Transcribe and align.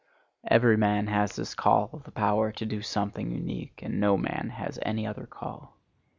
Every 0.47 0.77
man 0.77 1.05
has 1.05 1.35
this 1.35 1.53
call 1.53 1.91
of 1.93 2.05
the 2.05 2.11
power 2.11 2.51
to 2.53 2.65
do 2.65 2.81
somewhat 2.81 3.21
unique, 3.21 3.83
and 3.83 3.99
no 3.99 4.17
man 4.17 4.49
has 4.49 4.79
any 4.81 5.05
other 5.05 5.27
call. 5.27 5.77